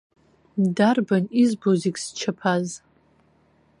Дарбан 0.75 1.25
избо 1.41 1.71
зегь 1.81 1.99
зчаԥаз? 2.03 2.67